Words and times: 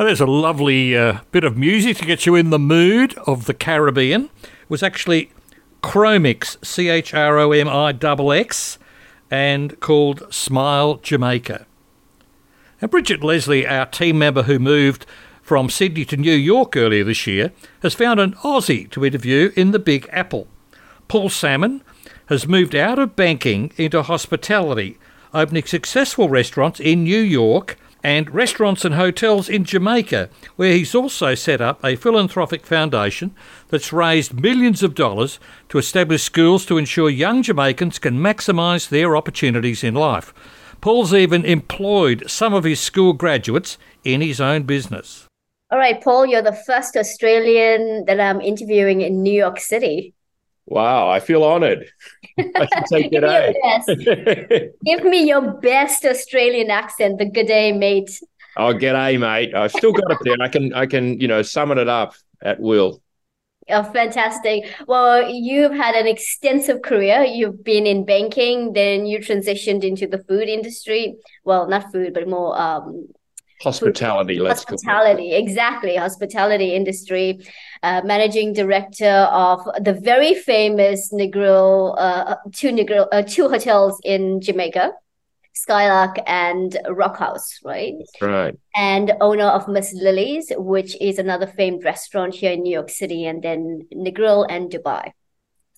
Now, 0.00 0.06
there's 0.06 0.18
a 0.18 0.24
lovely 0.24 0.96
uh, 0.96 1.18
bit 1.30 1.44
of 1.44 1.58
music 1.58 1.98
to 1.98 2.06
get 2.06 2.24
you 2.24 2.34
in 2.34 2.48
the 2.48 2.58
mood 2.58 3.12
of 3.26 3.44
the 3.44 3.52
Caribbean. 3.52 4.30
It 4.42 4.70
was 4.70 4.82
actually 4.82 5.30
Chromix, 5.82 6.56
C 6.64 6.88
H 6.88 7.12
R 7.12 7.38
O 7.38 7.52
M 7.52 7.68
I 7.68 7.90
X, 8.38 8.78
and 9.30 9.78
called 9.80 10.22
Smile 10.32 10.94
Jamaica. 11.02 11.66
Now, 12.80 12.88
Bridgett 12.88 13.22
Leslie, 13.22 13.66
our 13.66 13.84
team 13.84 14.18
member 14.18 14.44
who 14.44 14.58
moved 14.58 15.04
from 15.42 15.68
Sydney 15.68 16.06
to 16.06 16.16
New 16.16 16.32
York 16.32 16.78
earlier 16.78 17.04
this 17.04 17.26
year, 17.26 17.52
has 17.82 17.92
found 17.92 18.20
an 18.20 18.32
Aussie 18.36 18.90
to 18.92 19.04
interview 19.04 19.52
in 19.54 19.72
the 19.72 19.78
Big 19.78 20.08
Apple. 20.12 20.48
Paul 21.08 21.28
Salmon 21.28 21.82
has 22.30 22.48
moved 22.48 22.74
out 22.74 22.98
of 22.98 23.16
banking 23.16 23.70
into 23.76 24.02
hospitality, 24.02 24.96
opening 25.34 25.64
successful 25.64 26.30
restaurants 26.30 26.80
in 26.80 27.04
New 27.04 27.20
York 27.20 27.76
and 28.02 28.34
restaurants 28.34 28.84
and 28.84 28.94
hotels 28.94 29.48
in 29.48 29.64
Jamaica, 29.64 30.28
where 30.56 30.72
he's 30.72 30.94
also 30.94 31.34
set 31.34 31.60
up 31.60 31.84
a 31.84 31.96
philanthropic 31.96 32.66
foundation 32.66 33.34
that's 33.68 33.92
raised 33.92 34.40
millions 34.40 34.82
of 34.82 34.94
dollars 34.94 35.38
to 35.68 35.78
establish 35.78 36.22
schools 36.22 36.64
to 36.66 36.78
ensure 36.78 37.10
young 37.10 37.42
Jamaicans 37.42 37.98
can 37.98 38.18
maximise 38.18 38.88
their 38.88 39.16
opportunities 39.16 39.84
in 39.84 39.94
life. 39.94 40.32
Paul's 40.80 41.12
even 41.12 41.44
employed 41.44 42.24
some 42.26 42.54
of 42.54 42.64
his 42.64 42.80
school 42.80 43.12
graduates 43.12 43.76
in 44.02 44.20
his 44.20 44.40
own 44.40 44.62
business. 44.62 45.26
All 45.70 45.78
right, 45.78 46.02
Paul, 46.02 46.26
you're 46.26 46.42
the 46.42 46.58
first 46.66 46.96
Australian 46.96 48.04
that 48.06 48.18
I'm 48.18 48.40
interviewing 48.40 49.02
in 49.02 49.22
New 49.22 49.32
York 49.32 49.60
City. 49.60 50.14
Wow, 50.70 51.08
I 51.08 51.18
feel 51.18 51.42
honored. 51.42 51.90
I 52.38 52.68
should 52.72 52.88
say 52.88 53.02
Give 53.08 53.22
me 53.22 53.28
your 53.28 53.54
best. 53.62 53.88
Give 54.84 55.04
me 55.04 55.26
your 55.26 55.52
best 55.60 56.04
Australian 56.04 56.70
accent, 56.70 57.18
the 57.18 57.24
good 57.26 57.48
day, 57.48 57.72
mate. 57.72 58.10
Oh, 58.56 58.72
g'day, 58.72 59.18
mate. 59.18 59.52
I've 59.52 59.72
still 59.72 59.92
got 59.92 60.10
it 60.12 60.18
there. 60.22 60.36
I 60.40 60.48
can, 60.48 60.72
I 60.72 60.86
can, 60.86 61.20
you 61.20 61.26
know, 61.26 61.42
summon 61.42 61.78
it 61.78 61.88
up 61.88 62.14
at 62.40 62.60
will. 62.60 63.02
Oh, 63.68 63.82
fantastic. 63.82 64.64
Well, 64.86 65.28
you've 65.28 65.72
had 65.72 65.96
an 65.96 66.06
extensive 66.06 66.82
career. 66.82 67.24
You've 67.24 67.64
been 67.64 67.86
in 67.86 68.04
banking, 68.04 68.72
then 68.72 69.06
you 69.06 69.18
transitioned 69.18 69.82
into 69.82 70.06
the 70.06 70.22
food 70.24 70.48
industry. 70.48 71.16
Well, 71.44 71.68
not 71.68 71.90
food, 71.92 72.14
but 72.14 72.28
more 72.28 72.56
um, 72.56 73.08
hospitality. 73.60 74.38
Let's 74.38 74.64
hospitality, 74.64 75.32
exactly. 75.32 75.96
Hospitality 75.96 76.74
industry. 76.74 77.40
Uh, 77.82 78.02
managing 78.04 78.52
director 78.52 79.28
of 79.30 79.66
the 79.80 79.94
very 79.94 80.34
famous 80.34 81.12
Negril, 81.12 81.94
uh, 81.98 82.36
two 82.52 82.68
Negril, 82.68 83.08
uh, 83.10 83.22
two 83.22 83.48
hotels 83.48 84.00
in 84.04 84.40
Jamaica. 84.40 84.92
Skylark 85.52 86.16
and 86.26 86.78
Rock 86.88 87.18
House, 87.18 87.58
right? 87.64 87.92
That's 87.98 88.22
right. 88.22 88.58
And 88.76 89.12
owner 89.20 89.46
of 89.46 89.68
Miss 89.68 89.92
Lily's, 89.92 90.52
which 90.56 90.96
is 91.00 91.18
another 91.18 91.46
famed 91.46 91.84
restaurant 91.84 92.34
here 92.34 92.52
in 92.52 92.62
New 92.62 92.72
York 92.72 92.88
City, 92.88 93.26
and 93.26 93.42
then 93.42 93.86
Negril 93.92 94.46
and 94.48 94.70
Dubai. 94.70 95.12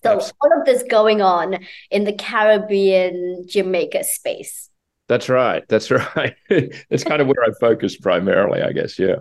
So 0.02 0.16
Absolutely. 0.16 0.38
all 0.42 0.60
of 0.60 0.66
this 0.66 0.82
going 0.82 1.22
on 1.22 1.58
in 1.90 2.04
the 2.04 2.12
Caribbean 2.12 3.46
Jamaica 3.48 4.04
space. 4.04 4.68
That's 5.12 5.28
right. 5.28 5.62
That's 5.68 5.90
right. 6.16 6.34
That's 6.88 7.04
kind 7.04 7.20
of 7.20 7.26
where 7.26 7.44
I 7.44 7.50
focus 7.60 7.98
primarily, 7.98 8.62
I 8.62 8.72
guess. 8.72 8.98
Yeah. 8.98 9.16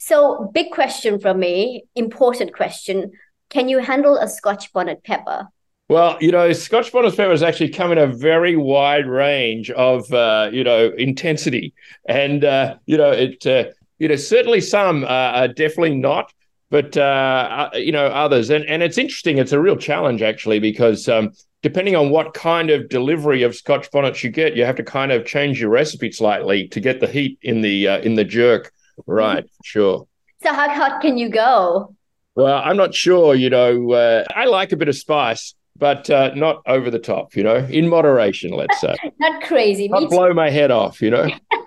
So, 0.00 0.50
big 0.52 0.72
question 0.72 1.20
from 1.20 1.38
me, 1.38 1.84
important 1.94 2.52
question. 2.52 3.12
Can 3.48 3.68
you 3.68 3.78
handle 3.78 4.16
a 4.16 4.28
Scotch 4.28 4.72
bonnet 4.72 5.04
pepper? 5.04 5.46
Well, 5.88 6.18
you 6.20 6.32
know, 6.32 6.52
Scotch 6.52 6.90
bonnet 6.90 7.16
peppers 7.16 7.44
actually 7.44 7.68
come 7.68 7.92
in 7.92 7.98
a 7.98 8.08
very 8.08 8.56
wide 8.56 9.06
range 9.06 9.70
of, 9.70 10.12
uh, 10.12 10.50
you 10.52 10.64
know, 10.64 10.90
intensity, 10.98 11.72
and 12.08 12.44
uh, 12.44 12.74
you 12.86 12.96
know, 12.96 13.12
it, 13.12 13.46
uh, 13.46 13.66
you 14.00 14.08
know, 14.08 14.16
certainly 14.16 14.60
some 14.60 15.04
are 15.04 15.46
definitely 15.46 15.94
not, 15.94 16.32
but 16.68 16.96
uh, 16.96 17.70
uh, 17.72 17.76
you 17.76 17.92
know, 17.92 18.06
others, 18.06 18.50
and 18.50 18.64
and 18.64 18.82
it's 18.82 18.98
interesting. 18.98 19.38
It's 19.38 19.52
a 19.52 19.60
real 19.60 19.76
challenge 19.76 20.20
actually 20.20 20.58
because 20.58 21.08
um, 21.08 21.30
depending 21.62 21.96
on 21.96 22.10
what 22.10 22.34
kind 22.34 22.70
of 22.70 22.88
delivery 22.88 23.42
of 23.42 23.54
Scotch 23.54 23.90
bonnets 23.90 24.22
you 24.22 24.30
get, 24.30 24.56
you 24.56 24.64
have 24.64 24.76
to 24.76 24.82
kind 24.82 25.12
of 25.12 25.26
change 25.26 25.60
your 25.60 25.70
recipe 25.70 26.12
slightly 26.12 26.68
to 26.68 26.80
get 26.80 27.00
the 27.00 27.06
heat 27.06 27.38
in 27.42 27.60
the 27.60 27.88
uh, 27.88 27.98
in 28.00 28.14
the 28.14 28.24
jerk 28.24 28.72
right. 29.06 29.48
Sure. 29.64 30.06
So 30.42 30.52
how 30.52 30.68
hot 30.68 31.00
can 31.00 31.18
you 31.18 31.28
go? 31.28 31.94
Well, 32.34 32.62
I'm 32.64 32.76
not 32.76 32.94
sure. 32.94 33.34
You 33.34 33.50
know, 33.50 34.24
I 34.34 34.44
like 34.44 34.72
a 34.72 34.76
bit 34.76 34.88
of 34.88 34.96
spice 34.96 35.54
but 35.78 36.10
uh, 36.10 36.32
not 36.34 36.62
over 36.66 36.90
the 36.90 36.98
top, 36.98 37.36
you 37.36 37.42
know, 37.42 37.56
in 37.56 37.88
moderation, 37.88 38.50
let's 38.50 38.80
say. 38.80 38.94
not 39.20 39.42
crazy. 39.42 39.88
Not 39.88 40.10
blow 40.10 40.34
my 40.34 40.50
head 40.50 40.70
off, 40.70 41.00
you 41.00 41.10
know. 41.10 41.28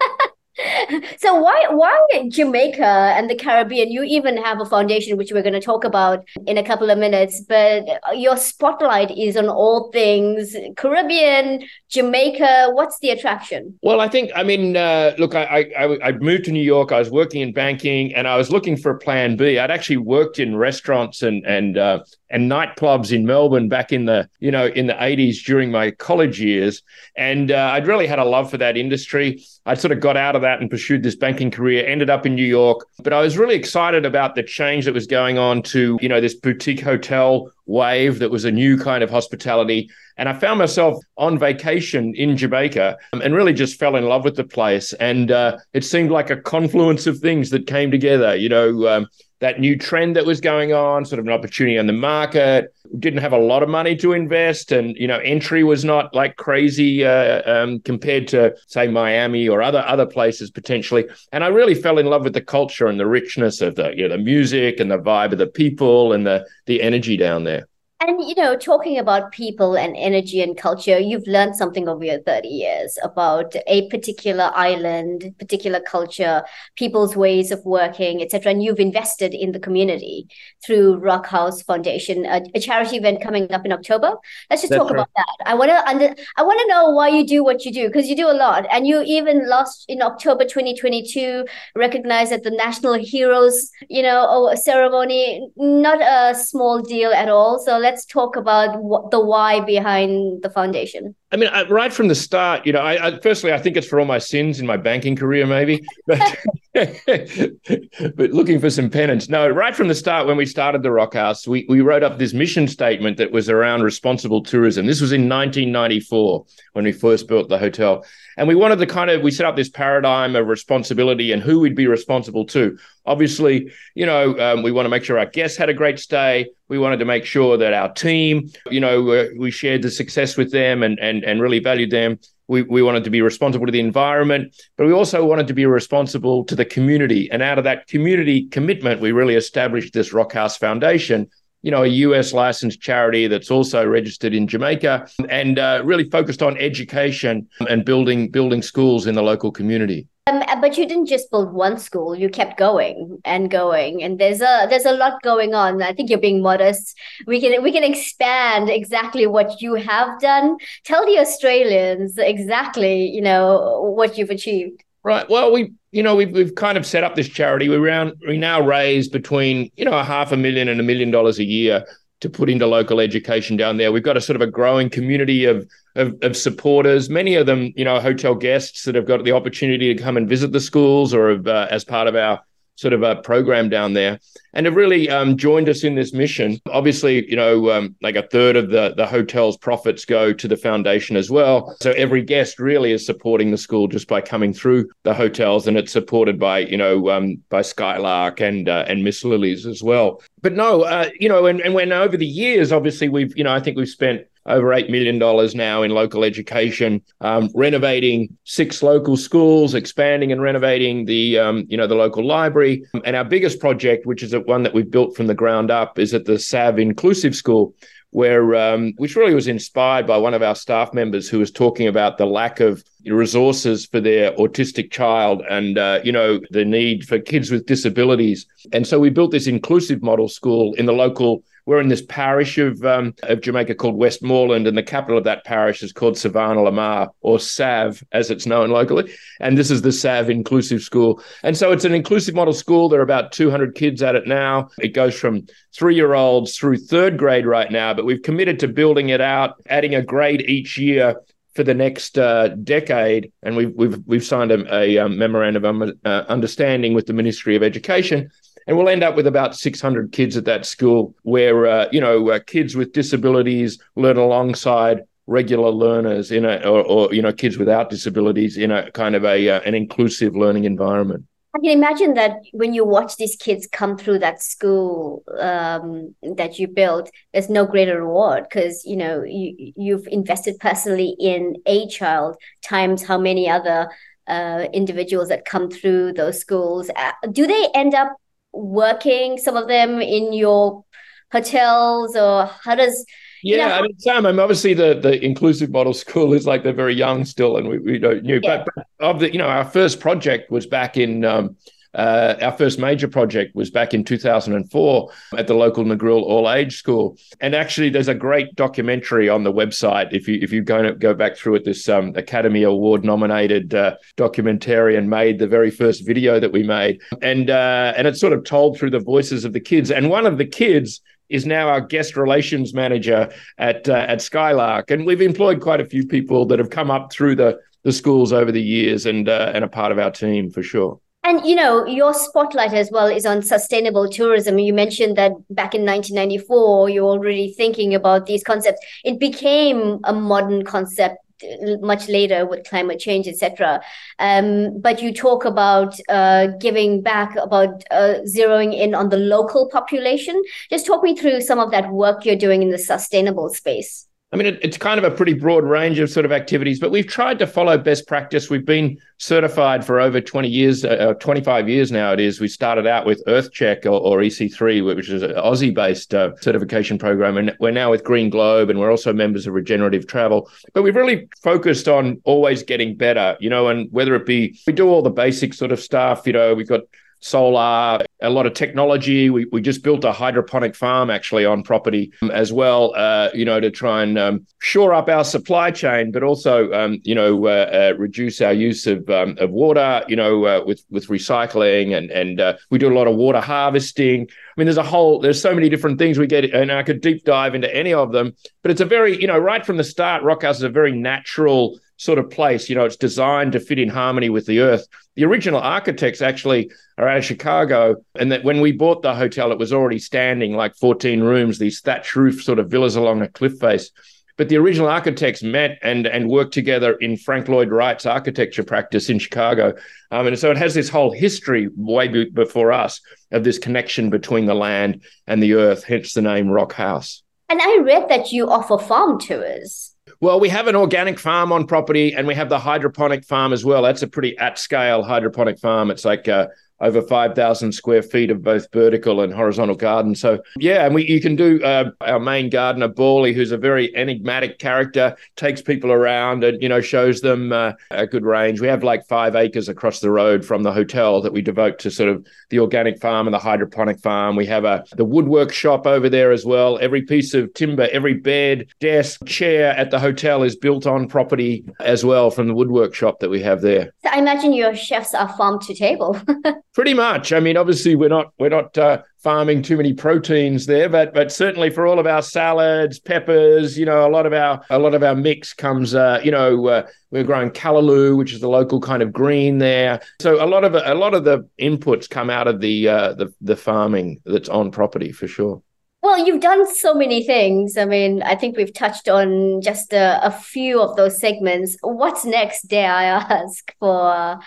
so 1.18 1.36
why 1.36 1.66
why 1.70 1.98
Jamaica 2.30 3.14
and 3.16 3.30
the 3.30 3.36
Caribbean? 3.36 3.92
You 3.92 4.04
even 4.04 4.38
have 4.38 4.60
a 4.62 4.66
foundation 4.66 5.18
which 5.18 5.32
we're 5.32 5.42
going 5.42 5.54
to 5.54 5.62
talk 5.62 5.84
about 5.84 6.26
in 6.48 6.58
a 6.58 6.64
couple 6.64 6.90
of 6.90 6.98
minutes, 6.98 7.42
but 7.42 7.86
your 8.16 8.38
spotlight 8.38 9.12
is 9.12 9.38
on 9.38 9.48
all 9.50 9.92
things 9.92 10.56
Caribbean, 10.78 11.64
Jamaica. 11.90 12.70
What's 12.72 13.00
the 13.00 13.10
attraction? 13.10 13.78
Well, 13.82 14.02
I 14.02 14.08
think 14.08 14.32
I 14.36 14.44
mean, 14.44 14.78
uh, 14.78 15.14
look, 15.18 15.36
I, 15.36 15.72
I 15.78 15.98
I 16.08 16.12
moved 16.14 16.46
to 16.46 16.52
New 16.52 16.64
York. 16.64 16.92
I 16.92 17.00
was 17.00 17.10
working 17.10 17.42
in 17.42 17.54
banking, 17.54 18.14
and 18.14 18.28
I 18.28 18.38
was 18.38 18.52
looking 18.52 18.78
for 18.78 18.92
a 18.92 18.98
plan 18.98 19.36
B. 19.36 19.60
I'd 19.60 19.72
actually 19.72 19.98
worked 19.98 20.40
in 20.40 20.56
restaurants 20.56 21.22
and 21.22 21.46
and 21.46 21.78
uh, 21.78 22.04
and 22.32 22.50
nightclubs 22.50 23.12
in 23.12 23.26
Melbourne 23.26 23.70
back 23.70 23.92
in 23.92 24.06
the 24.06 24.28
you 24.40 24.52
know 24.52 24.68
in 24.68 24.88
the 24.88 24.94
80s 24.94 25.44
during 25.46 25.72
my 25.72 25.92
college 25.92 26.42
years. 26.42 26.82
And 27.16 27.52
uh, 27.52 27.72
I'd 27.74 27.88
really 27.88 28.08
had 28.08 28.20
a 28.20 28.26
love 28.26 28.50
for 28.50 28.58
that 28.58 28.78
industry. 28.78 29.44
I 29.66 29.76
sort 29.76 29.92
of 29.92 30.00
got 30.00 30.18
out 30.18 30.36
of 30.36 30.42
that 30.42 30.60
and 30.60 30.70
pursued 30.70 31.04
this 31.04 31.16
banking 31.16 31.52
career 31.52 31.86
ended 31.86 32.10
up 32.10 32.26
in 32.26 32.36
New 32.36 32.46
York. 32.46 32.86
But 33.04 33.14
I 33.14 33.22
was 33.22 33.38
really 33.38 33.56
excited 33.56 34.06
about 34.06 34.36
the 34.36 34.44
change 34.44 34.86
that 34.86 34.94
was 34.94 35.08
going 35.08 35.38
on 35.38 35.62
to 35.64 36.00
you 36.02 36.10
know 36.10 36.20
this 36.20 36.36
boutique 36.36 36.82
hotel 36.82 37.52
wave 37.68 38.20
that 38.20 38.32
was 38.32 38.44
a 38.44 38.52
new 38.52 38.78
kind 38.78 39.04
of 39.04 39.10
hospitality. 39.10 39.90
And 40.18 40.28
I 40.28 40.34
found 40.34 40.60
myself 40.60 41.02
on 41.18 41.40
vacation 41.40 42.14
in 42.16 42.36
Jamaica 42.36 42.98
um, 43.14 43.22
and 43.22 43.34
really 43.34 43.54
just 43.54 43.80
fell 43.80 43.96
in 43.96 44.06
love 44.06 44.26
with 44.26 44.36
the 44.36 44.44
place. 44.44 44.94
And 44.94 45.32
uh, 45.32 45.58
it 45.74 45.86
seemed 45.86 46.12
like 46.12 46.30
a 46.30 46.36
confluence 46.36 47.08
of 47.08 47.20
things 47.20 47.50
that 47.52 47.66
came 47.66 47.92
together 47.92 48.36
you 48.36 48.50
know 48.50 48.88
um, 48.88 49.08
that 49.42 49.60
new 49.60 49.76
trend 49.76 50.16
that 50.16 50.26
was 50.26 50.40
going 50.40 50.72
on, 50.72 51.04
sort 51.04 51.20
of 51.20 51.26
an 51.26 51.34
opportunity 51.34 51.78
on 51.78 51.88
the 51.88 51.94
market. 51.94 52.74
Didn't 53.00 53.22
have 53.22 53.34
a 53.34 53.38
lot 53.38 53.64
of 53.64 53.70
money 53.70 53.96
to 53.98 54.14
invest, 54.14 54.72
and 54.72 54.96
you 54.96 55.08
know, 55.08 55.18
entry 55.18 55.64
was 55.64 55.84
not 55.84 56.14
like 56.14 56.38
crazy 56.38 57.04
uh, 57.04 57.42
um, 57.52 57.80
compared 57.80 58.28
to 58.30 58.56
say 58.68 58.88
Miami 58.88 59.50
or 59.50 59.62
other 59.62 59.84
other 59.86 60.06
places 60.06 60.52
potentially. 60.52 61.06
And 61.32 61.44
I 61.44 61.48
really 61.48 61.76
fell 61.76 61.98
in 61.98 62.06
love 62.06 62.24
with 62.24 62.34
the 62.34 62.42
culture 62.42 62.88
and 62.88 63.00
the 63.00 63.08
richness 63.08 63.62
of 63.62 63.76
the 63.76 63.94
you 63.96 64.08
know 64.08 64.16
the 64.16 64.24
music 64.24 64.80
and 64.80 64.92
the 64.92 65.00
vibe 65.00 65.32
of 65.32 65.40
the 65.40 65.48
people 65.48 66.14
and 66.14 66.26
the 66.26 66.46
the 66.68 66.82
energy 66.82 67.18
down 67.18 67.44
there. 67.44 67.68
And 68.02 68.28
you 68.28 68.34
know, 68.34 68.58
talking 68.58 68.98
about 68.98 69.32
people 69.32 69.78
and 69.78 69.96
energy 69.96 70.42
and 70.42 70.58
culture, 70.58 70.98
you've 70.98 71.28
learned 71.28 71.56
something 71.56 71.88
over 71.88 72.04
your 72.04 72.20
30 72.22 72.48
years 72.48 72.98
about 73.04 73.54
a 73.68 73.88
particular 73.90 74.52
island, 74.56 75.36
particular 75.38 75.80
culture, 75.80 76.44
people's 76.76 77.16
ways 77.16 77.52
of 77.52 77.64
working, 77.64 78.24
etc. 78.24 78.54
And 78.54 78.64
you've 78.64 78.80
invested 78.80 79.36
in 79.36 79.52
the 79.52 79.60
community 79.60 80.28
through 80.66 80.96
Rock 80.98 81.28
House 81.28 81.62
Foundation, 81.62 82.26
a, 82.26 82.42
a 82.56 82.60
charity 82.60 82.98
event 82.98 83.22
coming 83.22 83.52
up 83.52 83.66
in 83.66 83.72
October. 83.72 84.16
Let's 84.50 84.64
just 84.64 84.72
That's 84.72 84.80
talk 84.80 84.90
right. 84.90 85.02
about 85.02 85.10
that. 85.16 85.46
I 85.46 85.54
want 85.54 85.70
to 85.70 85.88
under, 85.88 86.16
I 86.38 86.42
want 86.42 86.60
to 86.60 86.68
know 86.70 86.90
why 86.90 87.10
you 87.10 87.24
do 87.24 87.44
what 87.44 87.66
you 87.66 87.72
do 87.72 87.86
because 87.86 88.08
you 88.08 88.16
do 88.16 88.32
a 88.32 88.34
lot, 88.34 88.66
and 88.72 88.88
you 88.88 89.04
even 89.04 89.48
last 89.48 89.86
in 89.88 90.02
October 90.02 90.44
2022 90.46 91.46
recognized 91.76 92.32
at 92.32 92.42
the 92.42 92.50
National 92.50 92.94
Heroes, 92.94 93.70
you 93.90 94.02
know, 94.02 94.26
oh, 94.28 94.56
ceremony. 94.56 95.52
Not 95.56 96.02
a 96.02 96.34
small 96.34 96.82
deal 96.82 97.12
at 97.12 97.30
all. 97.30 97.60
So 97.60 97.78
let's 97.78 97.91
let's 97.92 98.06
talk 98.06 98.38
about 98.38 99.12
the 99.12 99.20
why 99.20 99.60
behind 99.60 100.42
the 100.44 100.50
foundation. 100.50 101.16
I 101.34 101.38
mean, 101.38 101.50
I, 101.50 101.64
right 101.70 101.94
from 101.94 102.10
the 102.10 102.16
start, 102.16 102.66
you 102.66 102.74
know, 102.74 102.80
I, 102.80 103.08
I, 103.08 103.20
firstly, 103.22 103.54
I 103.54 103.58
think 103.58 103.78
it's 103.78 103.88
for 103.88 104.00
all 104.00 104.06
my 104.06 104.18
sins 104.18 104.60
in 104.60 104.68
my 104.68 104.76
banking 104.76 105.16
career, 105.16 105.48
maybe, 105.48 105.82
but, 106.06 106.38
but 106.74 108.32
looking 108.32 108.60
for 108.60 108.70
some 108.70 108.90
penance. 108.90 109.30
No, 109.30 109.48
right 109.48 109.74
from 109.74 109.88
the 109.88 109.96
start, 109.96 110.28
when 110.28 110.36
we 110.36 110.46
started 110.46 110.84
the 110.84 110.92
Rock 110.92 111.14
House, 111.14 111.48
we, 111.48 111.66
we 111.70 111.80
wrote 111.80 112.04
up 112.04 112.18
this 112.18 112.34
mission 112.34 112.68
statement 112.68 113.16
that 113.18 113.32
was 113.32 113.50
around 113.50 113.84
responsible 113.84 114.44
tourism. 114.44 114.86
This 114.86 115.00
was 115.00 115.14
in 115.14 115.30
1994 115.30 116.46
when 116.74 116.84
we 116.84 116.92
first 116.92 117.30
built 117.30 117.48
the 117.48 117.58
hotel. 117.58 118.04
And 118.38 118.48
we 118.48 118.56
wanted 118.56 118.80
to 118.80 118.86
kind 118.86 119.10
of, 119.10 119.22
we 119.22 119.32
set 119.32 119.46
up 119.46 119.56
this 119.56 119.70
paradigm 119.70 120.36
of 120.36 120.48
responsibility 120.48 121.32
and 121.32 121.42
who 121.42 121.60
we'd 121.60 121.76
be 121.76 121.88
responsible 121.88 122.46
to. 122.48 122.78
Obviously, 123.06 123.72
you 123.96 124.06
know, 124.06 124.38
um, 124.40 124.64
we 124.64 124.72
want 124.72 124.86
to 124.86 124.90
make 124.90 125.04
sure 125.04 125.20
our 125.20 125.26
guests 125.26 125.58
had 125.58 125.70
a 125.70 125.74
great 125.74 126.00
stay. 126.00 126.48
We 126.70 126.80
wanted 126.80 126.98
to 126.98 127.06
make 127.06 127.26
sure 127.26 127.58
that 127.58 127.74
our 127.74 127.92
team, 127.94 128.50
you 128.70 128.80
know, 128.80 129.30
we 129.38 129.52
shared 129.52 129.82
the 129.82 129.92
success 129.92 130.38
with 130.38 130.52
them 130.52 130.84
and, 130.84 130.98
and, 131.00 131.21
and 131.24 131.42
really 131.42 131.60
valued 131.60 131.92
them. 131.92 132.20
We, 132.48 132.64
we 132.64 132.82
wanted 132.82 133.06
to 133.06 133.10
be 133.10 133.22
responsible 133.22 133.66
to 133.66 133.72
the 133.72 133.80
environment, 133.80 134.56
but 134.78 134.86
we 134.86 134.94
also 134.94 135.26
wanted 135.26 135.48
to 135.48 135.54
be 135.54 135.66
responsible 135.66 136.44
to 136.46 136.56
the 136.56 136.66
community. 136.66 137.30
And 137.32 137.42
out 137.42 137.58
of 137.58 137.64
that 137.64 137.88
community 137.88 138.48
commitment, 138.48 139.00
we 139.00 139.14
really 139.14 139.36
established 139.36 139.94
this 139.94 140.12
Rock 140.12 140.34
House 140.34 140.58
Foundation 140.58 141.30
you 141.62 141.72
know, 141.72 141.84
a 141.84 141.88
US 141.88 142.34
licensed 142.34 142.82
charity 142.82 143.28
that's 143.28 143.52
also 143.52 143.86
registered 143.86 144.34
in 144.34 144.48
Jamaica 144.48 145.08
and 145.30 145.60
uh, 145.60 145.82
really 145.84 146.10
focused 146.10 146.42
on 146.42 146.58
education 146.58 147.48
and 147.70 147.86
building 147.86 148.30
building 148.30 148.62
schools 148.62 149.08
in 149.08 149.16
the 149.16 149.24
local 149.24 149.52
community. 149.52 150.08
Um, 150.28 150.44
but 150.62 150.78
you 150.78 150.88
didn't 150.88 151.08
just 151.08 151.32
build 151.32 151.52
one 151.52 151.80
school; 151.80 152.16
you 152.16 152.30
kept 152.30 152.58
going 152.58 153.20
and 153.26 153.50
going, 153.50 154.04
and 154.04 154.20
there's 154.20 154.42
a 154.42 154.68
there's 154.70 154.86
a 154.86 154.94
lot 154.94 155.22
going 155.24 155.56
on. 155.56 155.82
I 155.82 155.94
think 155.94 156.10
you're 156.10 156.20
being 156.20 156.42
modest. 156.42 156.98
We 157.26 157.42
can 157.42 157.64
we 157.64 157.72
can 157.72 157.84
expand 157.84 158.70
exactly 158.70 159.26
what 159.26 159.62
you 159.62 159.76
have 159.76 160.20
done. 160.20 160.58
Tell 160.84 161.06
the 161.06 161.18
Australians 161.18 162.18
exactly, 162.18 163.08
you 163.08 163.22
know, 163.22 163.82
what 163.96 164.18
you've 164.18 164.30
achieved. 164.30 164.84
Right. 165.04 165.28
Well, 165.28 165.52
we 165.52 165.74
you 165.92 166.02
know 166.04 166.16
we've 166.16 166.32
we've 166.32 166.56
kind 166.56 166.78
of 166.78 166.86
set 166.86 167.04
up 167.04 167.16
this 167.16 167.28
charity. 167.28 167.70
We 167.70 167.78
round 167.78 168.14
we 168.28 168.38
now 168.38 168.62
raise 168.62 169.08
between 169.08 169.72
you 169.76 169.86
know 169.86 169.98
a 169.98 170.04
half 170.04 170.32
a 170.32 170.38
million 170.38 170.68
and 170.68 170.80
a 170.80 170.84
million 170.84 171.12
dollars 171.12 171.40
a 171.40 171.44
year 171.44 171.86
to 172.22 172.30
put 172.30 172.50
into 172.50 172.68
local 172.68 173.00
education 173.00 173.58
down 173.58 173.78
there. 173.78 173.92
We've 173.92 174.04
got 174.04 174.16
a 174.16 174.22
sort 174.22 174.36
of 174.36 174.42
a 174.42 174.48
growing 174.48 174.90
community 174.90 175.46
of, 175.46 175.68
of, 175.96 176.16
of 176.22 176.38
supporters. 176.38 177.10
Many 177.10 177.34
of 177.36 177.48
them, 177.48 177.74
you 177.76 177.84
know, 177.84 178.00
hotel 178.00 178.36
guests 178.36 178.84
that 178.86 178.94
have 178.94 179.08
got 179.08 179.24
the 179.24 179.32
opportunity 179.32 179.94
to 179.94 180.02
come 180.02 180.18
and 180.18 180.30
visit 180.30 180.52
the 180.52 180.60
schools 180.60 181.16
or 181.16 181.32
have, 181.32 181.48
uh, 181.48 181.68
as 181.72 181.84
part 181.84 182.08
of 182.08 182.16
our 182.16 182.40
sort 182.76 182.94
of 182.94 183.04
a 183.04 183.18
program 183.18 183.70
down 183.70 183.94
there 183.94 184.20
and 184.54 184.66
have 184.66 184.76
really 184.76 185.10
um, 185.10 185.38
joined 185.38 185.70
us 185.70 185.84
in 185.84 185.96
this 185.96 186.14
mission. 186.14 186.60
Obviously, 186.72 187.30
you 187.30 187.36
know, 187.36 187.72
um, 187.72 187.96
like 188.02 188.16
a 188.16 188.28
third 188.28 188.56
of 188.56 188.70
the, 188.70 188.94
the 188.98 189.06
hotel's 189.06 189.58
profits 189.58 190.04
go 190.04 190.34
to 190.34 190.48
the 190.48 190.58
foundation 190.58 191.16
as 191.16 191.30
well. 191.30 191.76
So 191.82 191.92
every 191.92 192.24
guest 192.24 192.60
really 192.60 192.92
is 192.92 193.06
supporting 193.06 193.52
the 193.52 193.58
school 193.58 193.88
just 193.88 194.08
by 194.08 194.22
coming 194.22 194.54
through 194.54 194.90
the 195.04 195.14
hotels, 195.14 195.68
and 195.68 195.78
it's 195.78 195.92
supported 195.92 196.40
by, 196.40 196.60
you 196.60 196.78
know, 196.78 197.10
um, 197.10 197.38
by 197.50 197.62
Skylark 197.62 198.42
and 198.42 198.68
uh, 198.68 198.86
and 198.88 199.04
Miss 199.04 199.24
Lily's 199.24 199.66
as 199.66 199.84
well. 199.84 200.22
But 200.42 200.54
no, 200.54 200.82
uh, 200.82 201.10
you 201.20 201.30
know, 201.30 201.46
and, 201.46 201.62
and 201.62 201.74
when 201.74 201.92
over 201.92 202.18
the 202.18 202.26
years, 202.26 202.72
obviously, 202.72 203.10
we've, 203.10 203.36
you 203.38 203.44
know, 203.44 203.54
I 203.54 203.60
think 203.60 203.78
we've 203.78 203.88
spent 203.88 204.26
over 204.46 204.68
$8 204.68 204.90
million 204.90 205.18
now 205.56 205.84
in 205.84 205.92
local 205.92 206.24
education, 206.24 207.02
um, 207.22 207.50
renovating 207.54 208.36
six 208.44 208.82
local 208.82 209.18
schools, 209.18 209.76
expanding 209.76 210.32
and 210.32 210.42
renovating 210.42 211.06
the, 211.06 211.38
um, 211.38 211.66
you 211.70 211.78
know, 211.78 211.88
the 211.88 211.96
local 211.96 212.26
library. 212.26 212.84
And 213.06 213.16
our 213.16 213.26
biggest 213.26 213.60
project, 213.60 214.06
which 214.06 214.24
is 214.24 214.36
one 214.46 214.64
that 214.64 214.74
we've 214.74 214.90
built 214.90 215.16
from 215.16 215.28
the 215.28 215.36
ground 215.36 215.70
up, 215.70 216.00
is 216.00 216.14
at 216.14 216.26
the 216.26 216.40
SAV 216.40 216.80
Inclusive 216.80 217.36
School, 217.36 217.76
where 218.12 218.56
um, 218.56 218.94
which 218.98 219.16
really 219.16 219.34
was 219.34 219.48
inspired 219.48 220.06
by 220.06 220.18
one 220.18 220.34
of 220.34 220.42
our 220.42 220.56
staff 220.56 220.94
members 220.94 221.30
who 221.30 221.40
was 221.40 221.50
talking 221.50 221.88
about 221.88 222.18
the 222.18 222.26
lack 222.26 222.60
of 222.60 222.84
resources 223.06 223.86
for 223.86 224.00
their 224.00 224.32
autistic 224.34 224.92
child 224.92 225.42
and 225.50 225.78
uh, 225.78 226.00
you 226.04 226.12
know 226.12 226.40
the 226.52 226.64
need 226.64 227.08
for 227.08 227.20
kids 227.20 227.50
with 227.50 227.66
disabilities 227.66 228.46
and 228.74 228.86
so 228.86 229.00
we 229.00 229.10
built 229.10 229.32
this 229.32 229.48
inclusive 229.48 230.04
model 230.04 230.28
school 230.28 230.74
in 230.74 230.86
the 230.86 230.94
local 230.94 231.42
we're 231.66 231.80
in 231.80 231.88
this 231.88 232.02
parish 232.02 232.58
of 232.58 232.84
um, 232.86 233.14
of 233.24 233.42
Jamaica 233.42 233.76
called 233.76 233.96
Westmoreland, 233.96 234.68
and 234.68 234.78
the 234.78 234.84
capital 234.84 235.18
of 235.18 235.24
that 235.26 235.46
parish 235.46 235.84
is 235.84 235.94
called 235.94 236.18
Savanna-la-Mar, 236.18 237.12
or 237.22 237.40
SAV 237.40 238.04
as 238.12 238.32
it's 238.32 238.46
known 238.46 238.70
locally. 238.70 239.12
And 239.40 239.58
this 239.58 239.72
is 239.72 239.82
the 239.82 239.92
SAV 239.92 240.30
Inclusive 240.30 240.82
School. 240.82 241.22
And 241.44 241.56
so 241.56 241.72
it's 241.72 241.86
an 241.86 241.94
inclusive 241.94 242.36
model 242.36 242.54
school. 242.54 242.90
There 242.90 243.00
are 243.00 243.04
about 243.04 243.32
200 243.32 243.76
kids 243.76 244.02
at 244.02 244.16
it 244.16 244.28
now. 244.28 244.70
It 244.80 244.90
goes 244.90 245.18
from 245.18 245.46
three 245.74 245.96
year 245.96 246.14
olds 246.14 246.58
through 246.58 246.78
third 246.78 247.18
grade 247.18 247.46
right 247.46 247.72
now, 247.72 247.94
but 247.94 248.06
we've 248.06 248.22
committed 248.22 248.60
to 248.60 248.68
building 248.68 249.10
it 249.10 249.22
out, 249.22 249.56
adding 249.68 249.96
a 249.96 250.02
grade 250.02 250.42
each 250.42 250.78
year 250.78 251.16
for 251.54 251.64
the 251.64 251.74
next 251.74 252.18
uh, 252.18 252.50
decade, 252.50 253.32
and 253.44 253.56
we've 253.58 253.74
we've 253.76 254.00
we've 254.06 254.24
signed 254.24 254.52
a, 254.52 254.74
a, 254.74 254.98
um, 254.98 255.18
memorandum 255.18 255.82
of 255.82 255.92
uh, 256.06 256.24
understanding 256.30 256.94
with 256.94 257.08
the 257.08 257.14
Ministry 257.14 257.56
of 257.56 257.64
Education 257.64 258.32
and 258.68 258.78
we'll 258.78 258.90
end 258.90 259.04
up 259.04 259.16
with 259.16 259.28
about 259.28 259.56
600 259.56 260.12
kids 260.12 260.38
at 260.38 260.46
that 260.46 260.66
school 260.66 261.16
where, 261.24 261.68
uh, 261.68 261.88
you 261.92 262.02
know, 262.02 262.30
uh, 262.30 262.40
kids 262.46 262.76
with 262.76 262.94
disabilities 262.94 263.80
learn 263.96 264.18
alongside 264.18 265.02
regular 265.28 265.70
learners 265.70 266.32
in 266.32 266.46
a, 266.46 266.58
or, 266.68 266.82
or, 266.84 267.14
you 267.14 267.22
know, 267.22 267.32
kids 267.32 267.58
without 267.58 267.90
disabilities 267.90 268.58
in 268.58 268.72
a 268.72 268.92
kind 268.92 269.16
of 269.16 269.24
a, 269.24 269.50
uh, 269.50 269.62
an 269.62 269.74
inclusive 269.74 270.36
learning 270.36 270.66
environment. 270.66 271.26
I 271.54 271.60
can 271.60 271.72
imagine 271.72 272.14
that 272.14 272.38
when 272.54 272.74
you 272.74 272.86
watch 272.86 273.18
these 273.18 273.36
kids 273.36 273.68
come 273.70 273.98
through 273.98 274.20
that 274.20 274.42
school 274.42 275.24
um, 275.38 276.16
that 276.22 276.60
you 276.60 276.68
built, 276.68 277.12
there's 277.34 277.50
no 277.50 277.66
greater 277.66 278.00
reward 278.00 278.46
because 278.48 278.86
you 278.86 278.96
know 278.96 279.22
you 279.24 279.74
you've 279.76 280.08
invested 280.08 280.60
personally 280.62 281.14
in 281.20 281.58
a 281.66 281.88
child 281.88 282.38
times 282.64 283.04
how 283.04 283.18
many 283.18 283.50
other 283.50 283.90
uh, 284.28 284.68
individuals 284.74 285.28
that 285.28 285.44
come 285.44 285.70
through 285.70 286.14
those 286.14 286.40
schools. 286.40 286.90
Uh, 286.96 287.12
do 287.34 287.46
they 287.46 287.68
end 287.76 287.96
up 287.96 288.16
working 288.54 289.38
some 289.38 289.56
of 289.56 289.68
them 289.68 290.02
in 290.02 290.34
your 290.34 290.84
hotels 291.32 292.16
or 292.16 292.50
how 292.64 292.76
does 292.76 293.06
yeah, 293.44 293.56
you 293.56 293.62
know, 293.62 293.76
I 293.76 293.82
mean, 293.82 294.00
Sam, 294.00 294.26
I 294.26 294.32
mean, 294.32 294.40
obviously 294.40 294.74
the, 294.74 294.94
the 294.94 295.24
inclusive 295.24 295.72
model 295.72 295.94
school 295.94 296.34
is 296.34 296.46
like 296.46 296.64
they're 296.64 296.74
very 296.74 296.94
young 296.94 297.26
still, 297.26 297.58
and 297.58 297.68
we, 297.68 297.80
we 297.80 297.98
don't 297.98 298.24
know. 298.24 298.40
Yeah. 298.42 298.64
But, 298.66 298.68
but, 298.76 298.88
of 299.00 299.20
the, 299.20 299.32
you 299.32 299.40
know, 299.40 299.48
our 299.48 299.66
first 299.66 300.00
project 300.00 300.52
was 300.52 300.68
back 300.68 300.96
in 300.96 301.26
um, 301.26 301.56
uh, 301.94 302.36
our 302.42 302.52
first 302.54 302.80
major 302.80 303.08
project 303.08 303.56
was 303.56 303.70
back 303.70 303.94
in 303.94 304.04
2004 304.04 305.12
at 305.38 305.48
the 305.48 305.54
local 305.54 305.84
Negril 305.84 306.22
All 306.22 306.50
Age 306.50 306.78
School, 306.78 307.18
and 307.40 307.54
actually, 307.54 307.90
there's 307.90 308.08
a 308.08 308.16
great 308.16 308.56
documentary 308.56 309.28
on 309.28 309.44
the 309.44 309.52
website. 309.52 310.14
If 310.14 310.28
you 310.28 310.40
if 310.42 310.52
you 310.52 310.62
go 310.62 310.94
go 310.94 311.14
back 311.14 311.36
through 311.36 311.56
it, 311.56 311.66
this 311.66 311.90
um, 311.90 312.14
Academy 312.16 312.64
Award 312.64 313.04
nominated 313.04 313.74
uh, 313.74 313.96
documentarian 314.18 315.08
made 315.08 315.40
the 315.40 315.48
very 315.48 315.72
first 315.72 316.06
video 316.06 316.40
that 316.40 316.52
we 316.52 316.64
made, 316.64 317.02
and 317.22 317.50
uh, 317.50 317.94
and 317.98 318.08
it's 318.08 318.20
sort 318.20 318.34
of 318.34 318.44
told 318.44 318.78
through 318.78 318.92
the 318.92 319.00
voices 319.00 319.44
of 319.44 319.54
the 319.54 319.60
kids. 319.60 319.92
And 319.92 320.10
one 320.10 320.26
of 320.26 320.38
the 320.38 320.46
kids 320.46 321.02
is 321.28 321.46
now 321.46 321.70
our 321.70 321.82
guest 321.82 322.16
relations 322.16 322.74
manager 322.74 323.32
at 323.58 323.90
uh, 323.90 324.06
at 324.08 324.22
Skylark, 324.22 324.92
and 324.92 325.06
we've 325.06 325.22
employed 325.22 325.62
quite 325.62 325.82
a 325.82 325.86
few 325.86 326.06
people 326.06 326.46
that 326.46 326.60
have 326.60 326.70
come 326.70 326.90
up 326.90 327.12
through 327.12 327.36
the 327.36 327.60
the 327.84 327.92
schools 327.92 328.32
over 328.32 328.52
the 328.52 328.62
years 328.62 329.06
and 329.06 329.28
uh, 329.28 329.52
and 329.54 329.64
a 329.64 329.68
part 329.68 329.92
of 329.92 330.00
our 330.00 330.12
team 330.12 330.52
for 330.52 330.64
sure. 330.64 331.00
And 331.24 331.46
you 331.46 331.56
know, 331.56 331.86
your 331.86 332.14
spotlight 332.14 332.74
as 332.74 332.90
well 332.92 333.06
is 333.06 333.28
on 333.28 333.44
sustainable 333.44 334.10
tourism. 334.10 334.58
You 334.58 334.74
mentioned 334.74 335.18
that 335.18 335.34
back 335.52 335.76
in 335.76 335.86
1994, 335.86 336.90
you're 336.90 337.06
already 337.06 337.54
thinking 337.54 337.94
about 337.94 338.26
these 338.26 338.44
concepts. 338.44 338.84
It 339.04 339.20
became 339.20 340.00
a 340.04 340.14
modern 340.14 340.64
concept 340.64 341.18
uh, 341.44 341.78
much 341.80 342.08
later 342.08 342.48
with 342.48 342.68
climate 342.68 343.00
change, 343.00 343.28
etc. 343.28 343.82
Um, 344.18 344.80
but 344.80 345.02
you 345.04 345.14
talk 345.14 345.46
about 345.46 345.96
uh, 346.10 346.48
giving 346.60 347.04
back, 347.04 347.36
about 347.36 347.84
uh, 347.92 348.16
zeroing 348.26 348.76
in 348.76 348.96
on 348.96 349.10
the 349.10 349.18
local 349.18 349.70
population. 349.70 350.42
Just 350.72 350.88
talk 350.88 351.04
me 351.04 351.16
through 351.16 351.42
some 351.42 351.60
of 351.60 351.70
that 351.70 351.92
work 351.92 352.26
you're 352.26 352.36
doing 352.36 352.64
in 352.64 352.72
the 352.72 352.80
sustainable 352.80 353.50
space. 353.50 354.08
I 354.34 354.38
mean, 354.38 354.48
it, 354.48 354.60
it's 354.62 354.78
kind 354.78 354.98
of 354.98 355.04
a 355.04 355.14
pretty 355.14 355.34
broad 355.34 355.66
range 355.66 356.00
of 356.00 356.10
sort 356.10 356.26
of 356.26 356.32
activities, 356.32 356.80
but 356.80 356.90
we've 356.90 357.08
tried 357.08 357.38
to 357.40 357.48
follow 357.48 357.78
best 357.78 358.08
practice. 358.08 358.50
We've 358.50 358.66
been 358.66 358.98
certified 359.18 359.86
for 359.86 360.00
over 360.00 360.22
20 360.22 360.48
years, 360.48 360.86
uh, 360.86 361.16
25 361.20 361.68
years 361.68 361.92
now 361.92 362.14
it 362.14 362.22
is. 362.22 362.40
We 362.40 362.48
started 362.48 362.88
out 362.88 363.06
with 363.06 363.22
EarthCheck 363.26 363.86
or, 363.86 364.00
or 364.00 364.20
EC3, 364.20 364.86
which 364.86 365.10
is 365.10 365.22
an 365.22 365.32
Aussie 365.32 365.74
based 365.74 366.14
uh, 366.14 366.32
certification 366.38 366.98
program. 366.98 367.38
And 367.38 367.58
we're 367.60 367.72
now 367.72 367.92
with 367.92 368.06
Green 368.06 368.30
Globe 368.30 368.70
and 368.70 368.80
we're 368.80 368.90
also 368.90 369.12
members 369.12 369.48
of 369.48 369.54
Regenerative 369.54 370.08
Travel. 370.08 370.50
But 370.74 370.84
we've 370.84 370.96
really 370.96 371.28
focused 371.44 371.90
on 371.90 372.22
always 372.24 372.64
getting 372.64 372.96
better, 372.96 373.36
you 373.42 373.50
know, 373.50 373.68
and 373.68 373.92
whether 373.92 374.16
it 374.16 374.26
be, 374.26 374.58
we 374.66 374.72
do 374.72 374.88
all 374.88 375.02
the 375.02 375.10
basic 375.10 375.54
sort 375.54 375.74
of 375.74 375.80
stuff, 375.82 376.26
you 376.26 376.32
know, 376.32 376.54
we've 376.54 376.70
got 376.70 376.82
solar, 377.22 378.04
a 378.22 378.30
lot 378.30 378.46
of 378.46 378.54
technology. 378.54 379.30
We, 379.30 379.46
we 379.52 379.62
just 379.62 379.84
built 379.84 380.04
a 380.04 380.12
hydroponic 380.12 380.76
farm 380.76 381.10
actually 381.10 381.46
on 381.46 381.64
property 381.64 382.12
um, 382.22 382.32
as 382.32 382.52
well, 382.52 382.94
uh, 382.96 383.30
you 383.34 383.46
know, 383.46 383.60
to 383.60 383.72
try 383.72 384.04
and 384.04 384.18
um, 384.18 384.46
shore 384.60 384.94
up 384.94 385.08
our 385.08 385.24
supply 385.24 385.72
chain, 385.72 386.12
but 386.12 386.24
also, 386.24 386.72
um, 386.74 387.00
you 387.04 387.16
know, 387.16 387.46
uh, 387.46 387.94
uh, 387.94 387.94
reduce 387.98 388.42
our 388.42 388.54
use 388.54 388.88
of, 388.88 389.10
um, 389.10 389.38
of 389.40 389.52
water, 389.52 390.04
you 390.08 390.16
know, 390.16 390.46
uh, 390.46 390.64
with, 390.66 390.84
with 390.90 391.08
recycling 391.08 391.96
and, 391.96 392.12
and 392.12 392.42
uh, 392.42 392.58
we 392.70 392.78
do 392.78 392.92
a 392.92 392.98
lot 392.98 393.08
of 393.08 393.16
water 393.16 393.40
harvesting. 393.40 394.28
I 394.30 394.54
mean, 394.58 394.66
there's 394.66 394.78
a 394.78 394.84
whole, 394.84 395.20
there's 395.20 395.42
so 395.42 395.54
many 395.54 395.70
different 395.70 396.00
things 396.00 396.18
we 396.18 396.28
get, 396.28 396.46
and 396.46 396.72
I 396.72 396.84
could 396.84 397.02
deep 397.02 397.24
dive 397.24 397.56
into 397.56 397.74
any 397.74 397.94
of 397.94 398.12
them, 398.12 398.34
but 398.64 398.72
it's 398.72 398.82
a 398.82 398.86
very, 398.86 399.20
you 399.20 399.28
know, 399.28 399.38
right 399.38 399.66
from 399.66 399.78
the 399.78 399.84
start, 399.84 400.24
Rockhouse 400.24 400.58
is 400.58 400.64
a 400.64 400.70
very 400.70 400.92
natural 400.92 401.80
sort 402.02 402.18
of 402.18 402.32
place. 402.32 402.68
You 402.68 402.76
know, 402.76 402.86
it's 402.86 402.98
designed 402.98 403.52
to 403.52 403.60
fit 403.60 403.78
in 403.78 403.88
harmony 403.88 404.30
with 404.30 404.48
the 404.48 404.60
earth. 404.60 404.88
The 405.16 405.26
original 405.26 405.60
architects 405.60 406.22
actually 406.22 406.72
are 406.98 407.08
out 407.08 407.20
of 407.20 407.26
Chicago, 407.26 408.04
and 408.16 408.32
that 408.32 408.44
when 408.44 408.60
we 408.60 408.72
bought 408.72 409.04
the 409.04 409.14
hotel, 409.14 409.52
it 409.52 409.60
was 409.60 409.72
already 409.72 410.00
standing 410.00 410.56
like 410.56 410.76
14 410.76 411.22
rooms, 411.22 411.60
these 411.60 411.80
thatch 411.82 412.16
roof 412.16 412.44
sort 412.44 412.58
of 412.58 412.72
villas 412.72 412.96
along 412.96 413.22
a 413.22 413.28
cliff 413.28 413.60
face. 413.60 413.92
But 414.38 414.50
the 414.50 414.58
original 414.58 414.88
architects 414.88 415.44
met 415.44 415.78
and 415.84 416.08
and 416.08 416.28
worked 416.28 416.54
together 416.54 416.94
in 416.94 417.18
Frank 417.18 417.48
Lloyd 417.48 417.70
Wright's 417.70 418.08
architecture 418.08 418.64
practice 418.64 419.10
in 419.10 419.20
Chicago, 419.20 419.76
um, 420.10 420.26
and 420.26 420.40
so 420.40 420.50
it 420.50 420.58
has 420.58 420.74
this 420.74 420.90
whole 420.90 421.12
history 421.12 421.70
way 421.76 422.08
be- 422.08 422.30
before 422.30 422.72
us 422.72 423.00
of 423.32 423.44
this 423.44 423.60
connection 423.60 424.10
between 424.10 424.48
the 424.48 424.56
land 424.56 425.04
and 425.28 425.44
the 425.44 425.54
earth. 425.54 425.84
Hence 425.84 426.14
the 426.14 426.24
name 426.24 426.50
Rock 426.50 426.74
House. 426.74 427.22
And 427.50 427.62
I 427.62 427.80
read 427.84 428.10
that 428.10 428.32
you 428.32 428.50
offer 428.50 428.80
farm 428.80 429.20
tours. 429.20 429.94
Well, 430.22 430.40
we 430.40 430.50
have 430.50 430.68
an 430.68 430.76
organic 430.76 431.18
farm 431.18 431.52
on 431.52 431.66
property 431.66 432.14
and 432.14 432.28
we 432.28 432.36
have 432.36 432.48
the 432.48 432.60
hydroponic 432.60 433.26
farm 433.26 433.54
as 433.54 433.66
well. 433.66 433.82
That's 433.82 434.04
a 434.04 434.08
pretty 434.08 434.38
at 434.38 434.60
scale 434.60 435.02
hydroponic 435.02 435.58
farm. 435.58 435.90
It's 435.90 436.06
like 436.06 436.28
uh, 436.28 436.48
over 436.82 437.02
5,000 437.02 437.72
square 437.72 438.02
feet 438.02 438.30
of 438.30 438.42
both 438.42 438.68
vertical 438.74 439.22
and 439.22 439.34
horizontal 439.34 439.76
garden. 439.76 440.16
So, 440.16 440.42
yeah, 440.58 440.86
and 440.86 440.96
we 440.96 441.06
you 441.06 441.22
can 441.22 441.36
do 441.36 441.62
uh, 441.64 441.92
our 442.02 442.20
main 442.20 442.50
gardener, 442.50 442.88
Bawley, 442.88 443.34
who's 443.34 443.52
a 443.52 443.58
very 443.58 443.96
enigmatic 443.96 444.60
character, 444.60 445.16
takes 445.36 445.62
people 445.62 445.92
around 445.92 446.44
and, 446.44 446.62
you 446.62 446.70
know, 446.70 446.82
shows 446.82 447.22
them 447.22 447.54
uh, 447.54 447.74
a 447.92 448.08
good 448.08 448.26
range. 448.26 448.62
We 448.62 448.68
have 448.68 448.84
like 448.84 449.08
five 449.08 449.36
acres 449.36 449.70
across 449.70 450.00
the 450.00 450.12
road 450.12 450.46
from 450.46 450.64
the 450.64 450.74
hotel 450.74 451.22
that 451.22 451.34
we 451.34 451.42
devote 451.42 451.80
to 451.80 451.92
sort 451.92 452.10
of 452.10 452.26
the 452.50 452.60
organic 452.60 453.00
farm 453.00 453.28
and 453.28 453.34
the 453.34 453.40
hydroponic 453.40 454.00
farm. 454.00 454.36
We 454.36 454.46
have 454.48 454.66
a 454.66 454.84
the 454.96 455.06
woodwork 455.06 455.54
shop 455.54 455.86
over 455.86 456.10
there 456.10 456.32
as 456.32 456.46
well. 456.46 456.78
Every 456.80 457.02
piece 457.04 457.34
of 457.34 457.54
timber, 457.54 457.88
every 457.92 458.16
bed, 458.16 458.68
desk, 458.80 459.26
chair 459.26 459.72
at 459.72 459.92
the 459.92 460.00
hotel 460.00 460.44
is 460.44 460.56
built 460.56 460.86
on 460.88 461.08
property 461.08 461.64
as 461.80 462.04
well 462.04 462.32
from 462.32 462.48
the 462.48 462.54
woodwork 462.54 462.94
shop 462.94 463.20
that 463.20 463.30
we 463.30 463.42
have 463.42 463.62
there. 463.62 463.94
So 464.04 464.10
I 464.12 464.20
imagine 464.20 464.54
your 464.54 464.76
chefs 464.76 465.14
are 465.14 465.30
farm 465.38 465.60
to 465.62 465.74
table. 465.74 466.20
Pretty 466.74 466.94
much. 466.94 467.34
I 467.34 467.42
mean, 467.42 467.58
obviously, 467.58 467.96
we're 467.96 468.08
not 468.08 468.32
we're 468.40 468.48
not 468.48 468.78
uh, 468.78 469.02
farming 469.18 469.62
too 469.62 469.76
many 469.76 469.92
proteins 469.94 470.66
there, 470.66 470.88
but 470.88 471.14
but 471.14 471.30
certainly 471.30 471.70
for 471.70 471.86
all 471.86 472.00
of 472.00 472.08
our 472.08 472.22
salads, 472.22 472.98
peppers, 472.98 473.78
you 473.78 473.86
know, 473.86 474.08
a 474.08 474.10
lot 474.10 474.26
of 474.26 474.32
our 474.32 474.64
a 474.70 474.80
lot 474.80 474.94
of 474.94 475.04
our 475.04 475.14
mix 475.14 475.54
comes. 475.54 475.94
Uh, 475.94 476.22
you 476.24 476.32
know, 476.32 476.68
uh, 476.68 476.88
we're 477.10 477.26
growing 477.26 477.50
callaloo, 477.50 478.18
which 478.18 478.32
is 478.32 478.40
the 478.40 478.48
local 478.48 478.80
kind 478.80 479.04
of 479.04 479.12
green 479.12 479.58
there. 479.58 480.00
So 480.22 480.42
a 480.42 480.48
lot 480.48 480.64
of 480.64 480.74
a 480.76 480.96
lot 480.96 481.14
of 481.14 481.26
the 481.26 481.46
inputs 481.60 482.10
come 482.10 482.30
out 482.30 482.48
of 482.48 482.62
the 482.62 482.88
uh, 482.88 483.14
the 483.16 483.34
the 483.42 483.58
farming 483.58 484.22
that's 484.24 484.48
on 484.48 484.72
property 484.72 485.12
for 485.12 485.28
sure. 485.28 485.62
Well, 486.02 486.26
you've 486.26 486.42
done 486.42 486.74
so 486.74 486.94
many 486.94 487.26
things. 487.26 487.76
I 487.76 487.84
mean, 487.84 488.24
I 488.24 488.36
think 488.36 488.56
we've 488.56 488.74
touched 488.74 489.10
on 489.10 489.62
just 489.62 489.92
a, 489.92 490.26
a 490.26 490.32
few 490.32 490.82
of 490.82 490.96
those 490.96 491.20
segments. 491.20 491.76
What's 491.82 492.24
next, 492.24 492.70
dare 492.70 492.94
I 492.94 493.04
ask, 493.04 493.76
for 493.78 494.40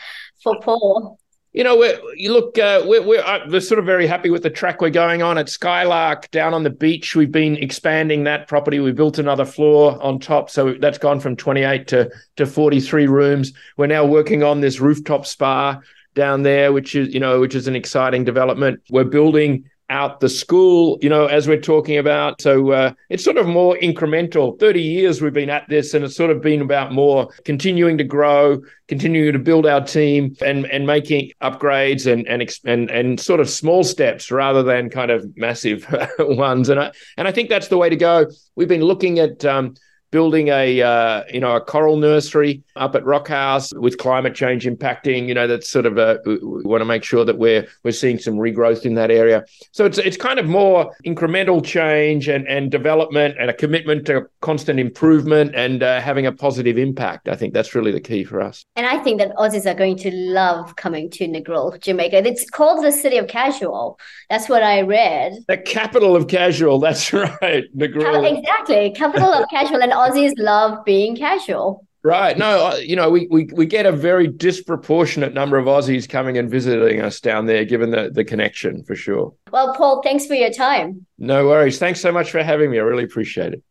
for 0.43 0.59
Paul? 0.61 1.19
You 1.54 1.62
know, 1.62 1.76
we're, 1.76 1.99
you 2.16 2.32
look, 2.32 2.58
uh, 2.58 2.82
we're, 2.84 3.00
we're, 3.00 3.23
uh, 3.23 3.46
we're, 3.49 3.61
sort 3.61 3.78
of 3.78 3.87
very 3.87 4.08
happy 4.08 4.28
with 4.28 4.42
the 4.42 4.50
track 4.50 4.80
we're 4.80 4.90
going 4.90 5.23
on 5.23 5.38
at 5.38 5.49
Skylark 5.49 6.28
down 6.32 6.52
on 6.52 6.64
the 6.64 6.70
beach. 6.70 7.14
We've 7.14 7.30
been 7.30 7.56
expanding 7.56 8.25
that 8.25 8.49
property. 8.49 8.80
We 8.80 8.90
built 8.90 9.20
another 9.20 9.44
floor 9.44 10.02
on 10.02 10.18
top. 10.18 10.50
So 10.50 10.75
that's 10.75 10.99
gone 10.99 11.20
from 11.20 11.37
28 11.37 11.87
to, 11.88 12.11
to 12.37 12.46
43 12.46 13.06
rooms. 13.06 13.52
We're 13.76 13.87
now 13.87 14.04
working 14.04 14.42
on 14.42 14.61
this 14.61 14.80
rooftop 14.80 15.26
spa 15.26 15.80
down 16.16 16.42
there, 16.42 16.73
which 16.73 16.96
is, 16.96 17.14
you 17.14 17.20
know, 17.20 17.38
which 17.40 17.54
is 17.54 17.68
an 17.68 17.76
exciting 17.76 18.25
development. 18.25 18.80
We're 18.90 19.04
building 19.04 19.70
out 19.90 20.20
the 20.20 20.28
school, 20.28 20.98
you 21.02 21.08
know, 21.08 21.26
as 21.26 21.46
we're 21.46 21.60
talking 21.60 21.98
about. 21.98 22.40
So 22.40 22.70
uh, 22.72 22.92
it's 23.10 23.22
sort 23.22 23.36
of 23.36 23.46
more 23.46 23.76
incremental. 23.82 24.58
30 24.58 24.80
years 24.80 25.20
we've 25.20 25.32
been 25.32 25.50
at 25.50 25.68
this, 25.68 25.94
and 25.94 26.04
it's 26.04 26.16
sort 26.16 26.30
of 26.30 26.40
been 26.40 26.62
about 26.62 26.92
more 26.92 27.28
continuing 27.44 27.98
to 27.98 28.04
grow, 28.04 28.60
continuing 28.88 29.32
to 29.32 29.38
build 29.38 29.66
our 29.66 29.84
team, 29.84 30.36
and 30.44 30.66
and 30.66 30.86
making 30.86 31.32
upgrades 31.42 32.10
and 32.10 32.26
and 32.26 32.48
and 32.64 32.90
and 32.90 33.20
sort 33.20 33.40
of 33.40 33.50
small 33.50 33.84
steps 33.84 34.30
rather 34.30 34.62
than 34.62 34.88
kind 34.90 35.10
of 35.10 35.36
massive 35.36 35.86
ones. 36.18 36.68
And 36.68 36.80
I 36.80 36.92
and 37.16 37.28
I 37.28 37.32
think 37.32 37.48
that's 37.48 37.68
the 37.68 37.78
way 37.78 37.90
to 37.90 37.96
go. 37.96 38.26
We've 38.56 38.68
been 38.68 38.84
looking 38.84 39.18
at. 39.18 39.44
Um, 39.44 39.74
building 40.14 40.47
a 40.47 40.80
uh, 40.80 41.25
you 41.33 41.40
know 41.40 41.56
a 41.56 41.61
coral 41.61 41.97
nursery 41.97 42.62
up 42.76 42.94
at 42.94 43.04
Rock 43.04 43.26
House 43.26 43.75
with 43.75 43.99
climate 43.99 44.33
change 44.33 44.64
impacting. 44.64 45.26
You 45.26 45.35
know 45.35 45.49
that's 45.49 45.68
sort 45.68 45.87
of 45.87 45.99
a 45.99 46.21
we 46.25 46.62
want 46.62 46.83
to 46.83 46.85
make 46.85 47.02
sure 47.02 47.25
that 47.25 47.37
we're 47.37 47.66
we're 47.83 47.90
seeing 47.90 48.21
some 48.21 48.35
regrowth 48.35 48.87
in 48.87 48.94
that 48.94 49.11
area. 49.11 49.44
So 49.73 49.85
it's 49.85 49.99
it's 49.99 50.16
kind 50.16 50.38
of 50.38 50.47
more 50.47 50.94
incremental 51.04 51.64
change 51.64 52.28
and 52.28 52.47
and 52.47 52.71
development 52.71 53.35
and 53.40 53.50
a 53.50 53.52
commitment 53.52 54.06
to 54.06 54.28
constant 54.40 54.78
improvement 54.78 55.52
and 55.56 55.83
uh, 55.83 56.00
having 56.00 56.26
a 56.26 56.33
positive 56.33 56.78
impact. 56.78 57.28
I 57.28 57.35
think 57.35 57.52
that's 57.52 57.75
really 57.75 57.90
the 57.90 58.00
key 58.00 58.23
for 58.23 58.40
us. 58.40 58.64
And 58.76 58.87
I 58.87 59.02
think 59.02 59.18
that 59.18 59.35
Aussies 59.35 59.66
are 59.66 59.75
going 59.75 59.97
to 59.99 60.12
love 60.12 60.76
coming 60.76 61.11
to 61.11 61.26
Negril, 61.26 61.80
Jamaica. 61.80 62.18
It's 62.25 62.49
called 62.49 62.85
the 62.85 62.92
city 62.92 63.18
of 63.18 63.26
casual. 63.26 63.99
That's 64.30 64.49
what 64.49 64.62
I 64.62 64.83
read. 64.83 65.33
The 65.49 65.59
capital 65.59 66.14
of 66.14 66.28
casual. 66.28 66.78
That's 66.78 67.12
right, 67.42 67.64
Negril. 67.76 68.38
Exactly, 68.38 68.92
capital 68.92 69.33
of 69.33 69.44
casual 69.50 69.83
and 69.83 69.92
Aussies 70.11 70.32
love 70.38 70.84
being 70.84 71.16
casual. 71.16 71.84
Right. 72.04 72.37
No, 72.37 72.66
uh, 72.66 72.76
you 72.76 72.94
know, 72.96 73.08
we, 73.08 73.26
we 73.30 73.49
we 73.54 73.64
get 73.64 73.87
a 73.87 73.92
very 73.92 74.28
disproportionate 74.28 75.32
number 75.32 75.56
of 75.56 75.64
Aussies 75.64 76.06
coming 76.06 76.37
and 76.37 76.50
visiting 76.50 77.00
us 77.00 77.18
down 77.18 77.46
there, 77.46 77.64
given 77.64 77.90
the, 77.90 78.11
the 78.12 78.25
connection 78.25 78.84
for 78.84 78.94
sure. 78.94 79.32
Well, 79.50 79.75
Paul, 79.75 80.02
thanks 80.02 80.26
for 80.26 80.34
your 80.34 80.50
time. 80.50 81.06
No 81.18 81.46
worries. 81.46 81.78
Thanks 81.78 82.02
so 82.02 82.12
much 82.12 82.30
for 82.30 82.42
having 82.42 82.70
me. 82.70 82.78
I 82.78 82.82
really 82.82 83.04
appreciate 83.04 83.54
it. 83.54 83.62